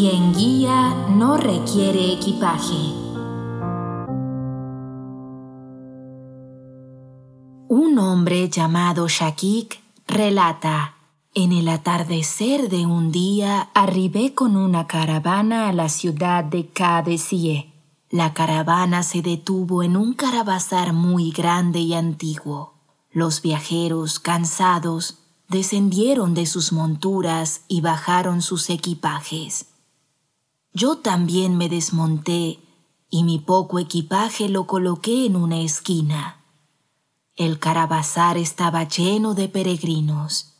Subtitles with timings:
[0.00, 2.76] Quien guía no requiere equipaje.
[7.66, 10.94] Un hombre llamado Shakik relata,
[11.34, 17.72] en el atardecer de un día arribé con una caravana a la ciudad de Kadesie.
[18.08, 22.74] La caravana se detuvo en un carabazar muy grande y antiguo.
[23.10, 25.18] Los viajeros, cansados,
[25.48, 29.66] descendieron de sus monturas y bajaron sus equipajes.
[30.72, 32.58] Yo también me desmonté
[33.10, 36.44] y mi poco equipaje lo coloqué en una esquina.
[37.36, 40.54] El carabazar estaba lleno de peregrinos.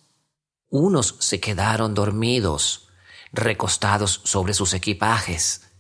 [0.71, 2.89] Unos se quedaron dormidos,
[3.33, 5.71] recostados sobre sus equipajes.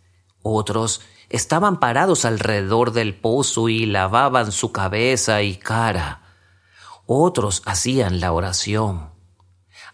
[0.42, 6.22] Otros estaban parados alrededor del pozo y lavaban su cabeza y cara.
[7.06, 9.17] Otros hacían la oración.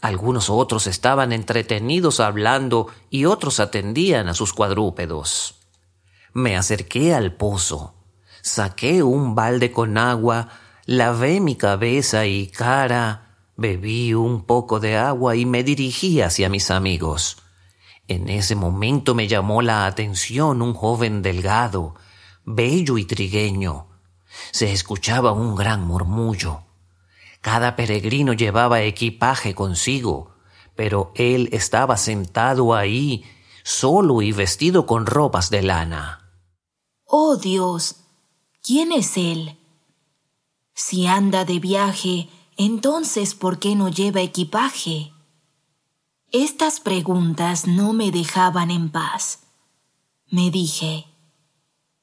[0.05, 5.55] Algunos otros estaban entretenidos hablando y otros atendían a sus cuadrúpedos.
[6.35, 7.95] Me acerqué al pozo,
[8.43, 10.51] saqué un balde con agua,
[10.85, 16.71] lavé mi cabeza y cara, bebí un poco de agua y me dirigí hacia mis
[16.71, 17.39] amigos.
[18.07, 21.95] En ese momento me llamó la atención un joven delgado,
[22.45, 23.87] bello y trigueño.
[24.51, 26.61] Se escuchaba un gran murmullo.
[27.45, 30.35] Cada peregrino llevaba equipaje consigo,
[30.75, 33.23] pero él estaba sentado ahí,
[33.63, 36.33] solo y vestido con ropas de lana.
[37.05, 37.97] Oh Dios,
[38.63, 39.59] ¿quién es él?
[40.73, 45.13] Si anda de viaje, entonces ¿por qué no lleva equipaje?
[46.33, 49.41] Estas preguntas no me dejaban en paz.
[50.31, 51.05] Me dije,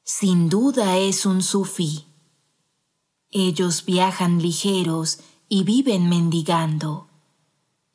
[0.03, 2.06] sin duda es un sufí.
[3.31, 5.19] Ellos viajan ligeros
[5.50, 7.09] y viven mendigando.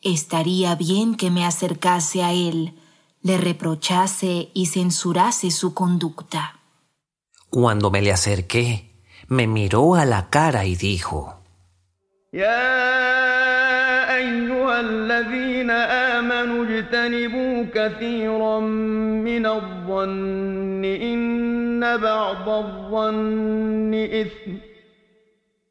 [0.02, 2.74] Estaría bien que me acercase a él,
[3.22, 6.60] le reprochase y censurase su conducta.
[7.50, 8.92] Cuando me le acerqué,
[9.28, 11.38] me miró a la cara y dijo,
[12.34, 24.65] يا أيها الذين آمنوا اجتنبوا كثيرا من الظن إن بعض الظن إثم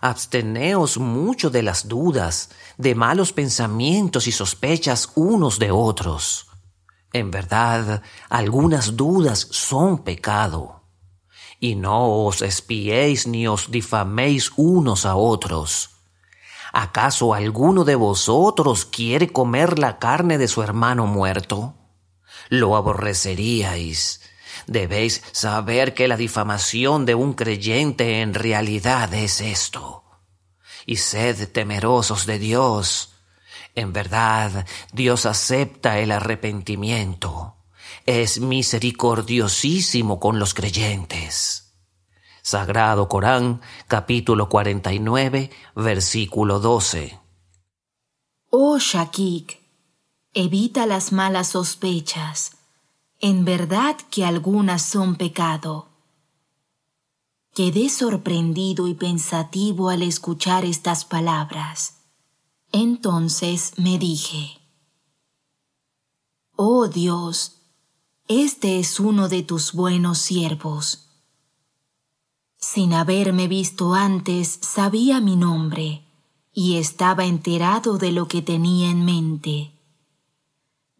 [0.00, 6.46] absteneos mucho de las dudas, de malos pensamientos y sospechas unos de otros.
[7.12, 10.82] En verdad, algunas dudas son pecado.
[11.60, 15.90] Y no os espiéis ni os difaméis unos a otros.
[16.72, 21.74] ¿Acaso alguno de vosotros quiere comer la carne de su hermano muerto?
[22.50, 24.20] Lo aborreceríais.
[24.66, 30.04] Debéis saber que la difamación de un creyente en realidad es esto.
[30.86, 33.14] Y sed temerosos de Dios.
[33.74, 37.56] En verdad, Dios acepta el arrepentimiento.
[38.06, 41.74] Es misericordiosísimo con los creyentes.
[42.42, 47.20] Sagrado Corán, capítulo 49, versículo 12.
[48.50, 49.60] Oh Shakik,
[50.32, 52.57] evita las malas sospechas.
[53.20, 55.88] En verdad que algunas son pecado.
[57.52, 61.96] Quedé sorprendido y pensativo al escuchar estas palabras.
[62.70, 64.60] Entonces me dije,
[66.54, 67.56] Oh Dios,
[68.28, 71.08] este es uno de tus buenos siervos.
[72.56, 76.04] Sin haberme visto antes, sabía mi nombre
[76.52, 79.77] y estaba enterado de lo que tenía en mente.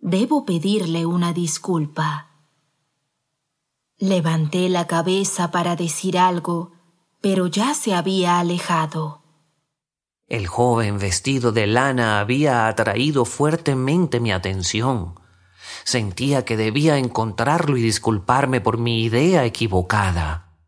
[0.00, 2.28] Debo pedirle una disculpa.
[3.98, 6.72] Levanté la cabeza para decir algo,
[7.20, 9.22] pero ya se había alejado.
[10.28, 15.18] El joven vestido de lana había atraído fuertemente mi atención.
[15.84, 20.58] Sentía que debía encontrarlo y disculparme por mi idea equivocada.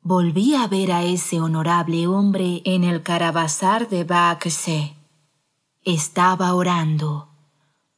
[0.00, 4.96] Volví a ver a ese honorable hombre en el carabazar de Baakse.
[5.82, 7.33] Estaba orando.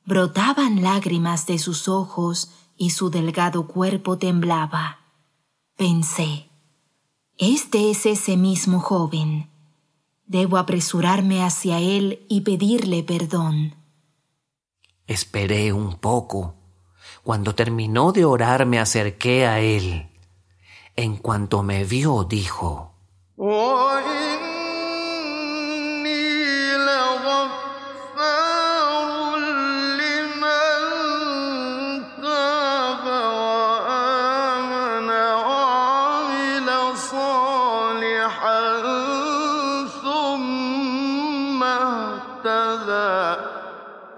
[0.06, 5.00] Brotaban lágrimas de sus ojos y su delgado cuerpo temblaba.
[5.76, 6.48] Pensé,
[7.38, 9.50] este es ese mismo joven.
[10.24, 13.74] Debo apresurarme hacia él y pedirle perdón.
[15.08, 16.54] Esperé un poco.
[17.24, 20.08] Cuando terminó de orar me acerqué a él.
[20.94, 22.94] En cuanto me vio, dijo,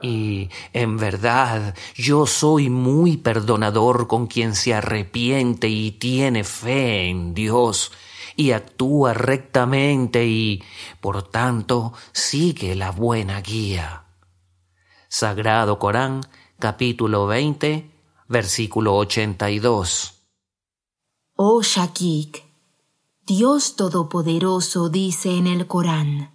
[0.01, 7.35] Y en verdad yo soy muy perdonador con quien se arrepiente y tiene fe en
[7.35, 7.93] Dios
[8.37, 10.63] y actúa rectamente y,
[11.01, 14.05] por tanto, sigue la buena guía.
[15.09, 16.21] Sagrado Corán,
[16.61, 17.91] capítulo 20,
[18.29, 20.23] versículo 82.
[21.35, 22.48] Oh Shakik,
[23.29, 26.31] Dios Todopoderoso dice en el Corán,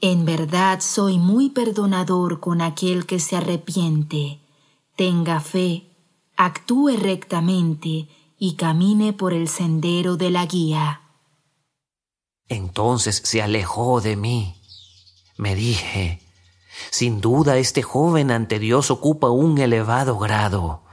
[0.00, 4.40] En verdad soy muy perdonador con aquel que se arrepiente,
[4.96, 5.84] tenga fe,
[6.38, 8.08] actúe rectamente
[8.38, 11.02] y camine por el sendero de la guía.
[12.48, 14.62] Entonces se alejó de mí.
[15.36, 16.22] Me dije,
[16.90, 20.84] sin duda este joven ante Dios ocupa un elevado grado.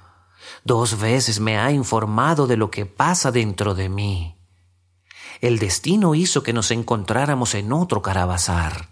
[0.65, 4.36] Dos veces me ha informado de lo que pasa dentro de mí
[5.41, 8.89] el destino hizo que nos encontráramos en otro caravazar.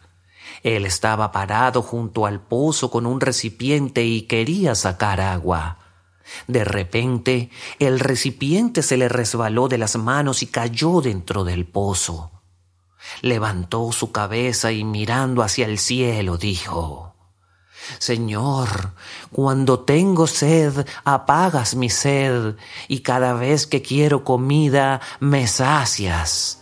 [0.63, 5.77] Él estaba parado junto al pozo con un recipiente y quería sacar agua.
[6.47, 7.49] De repente,
[7.79, 12.31] el recipiente se le resbaló de las manos y cayó dentro del pozo.
[13.21, 17.15] Levantó su cabeza y mirando hacia el cielo dijo,
[17.97, 18.93] Señor,
[19.31, 22.55] cuando tengo sed, apagas mi sed,
[22.87, 26.61] y cada vez que quiero comida, me sacias.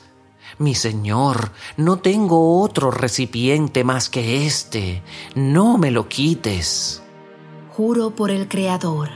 [0.60, 5.04] Mi Señor, no tengo otro recipiente más que este,
[5.36, 7.04] no me lo quites.
[7.76, 9.10] Juro por el Creador.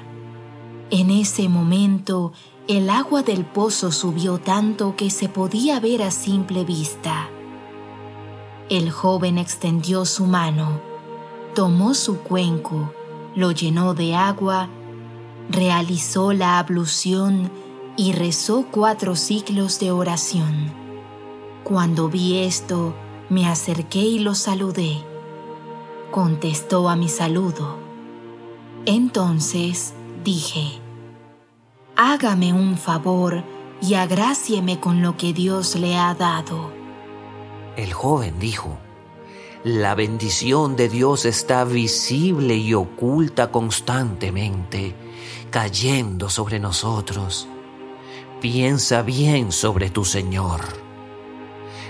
[0.92, 2.34] En ese momento,
[2.68, 7.30] el agua del pozo subió tanto que se podía ver a simple vista.
[8.70, 10.91] El joven extendió su mano
[11.54, 12.94] tomó su cuenco,
[13.36, 14.70] lo llenó de agua,
[15.50, 17.52] realizó la ablución
[17.98, 20.72] y rezó cuatro ciclos de oración.
[21.64, 22.96] Cuando vi esto,
[23.30, 25.04] me acerqué y lo saludé.
[26.10, 27.78] Contestó a mi saludo.
[28.86, 29.94] Entonces
[30.24, 30.80] dije,
[31.96, 33.44] hágame un favor
[33.82, 36.72] y agrácieme con lo que Dios le ha dado.
[37.78, 38.78] El joven dijo,
[39.64, 44.96] la bendición de Dios está visible y oculta constantemente,
[45.52, 47.48] cayendo sobre nosotros.
[48.40, 50.62] Piensa bien sobre tu Señor.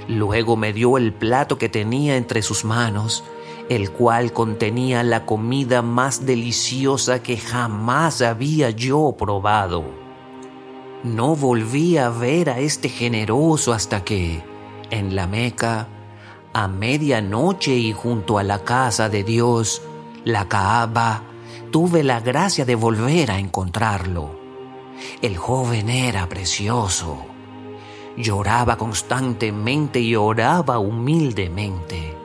[0.10, 3.24] Luego me dio el plato que tenía entre sus manos,
[3.70, 9.86] el cual contenía la comida más deliciosa que jamás había yo probado.
[11.04, 14.44] No volví a ver a este generoso hasta que,
[14.90, 15.88] en la Meca,
[16.54, 19.82] a medianoche y junto a la casa de Dios,
[20.26, 21.24] la Kaaba,
[21.72, 24.40] tuve la gracia de volver a encontrarlo.
[25.22, 27.26] El joven era precioso.
[28.18, 32.18] Lloraba constantemente y oraba humildemente.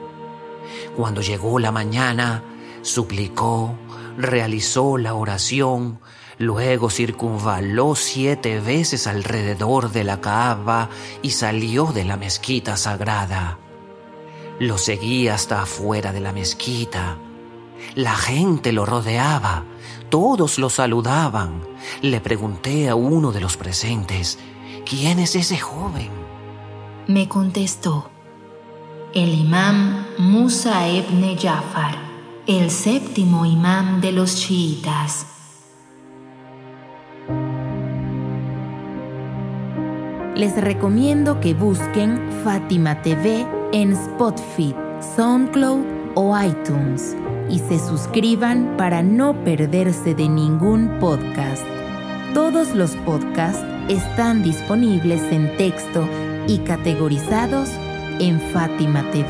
[0.95, 2.43] Cuando llegó la mañana,
[2.81, 3.75] suplicó,
[4.17, 5.99] realizó la oración,
[6.37, 10.89] luego circunvaló siete veces alrededor de la Kaaba
[11.21, 13.57] y salió de la mezquita sagrada.
[14.59, 17.17] Lo seguí hasta afuera de la mezquita.
[17.93, 19.65] La gente lo rodeaba,
[20.09, 21.61] todos lo saludaban.
[22.01, 24.39] Le pregunté a uno de los presentes,
[24.83, 26.09] ¿quién es ese joven?
[27.05, 28.09] Me contestó,
[29.13, 31.95] el imam Musa ibn Jafar,
[32.47, 35.27] el séptimo imam de los chiitas.
[40.35, 44.75] Les recomiendo que busquen Fátima TV en Spotify,
[45.15, 47.15] SoundCloud o iTunes
[47.49, 51.63] y se suscriban para no perderse de ningún podcast.
[52.33, 56.05] Todos los podcasts están disponibles en texto
[56.47, 57.69] y categorizados
[58.19, 59.23] en fatimatv.es.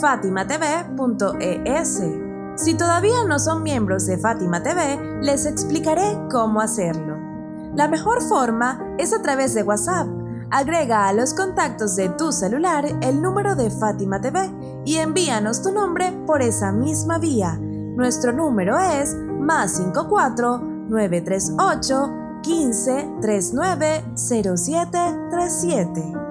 [0.00, 2.23] fatimatv.es
[2.56, 7.16] si todavía no son miembros de Fátima TV, les explicaré cómo hacerlo.
[7.74, 10.06] La mejor forma es a través de WhatsApp.
[10.50, 14.52] Agrega a los contactos de tu celular el número de Fátima TV
[14.84, 17.58] y envíanos tu nombre por esa misma vía.
[17.58, 24.98] Nuestro número es más 54 938 15 39 07
[25.30, 26.23] 37.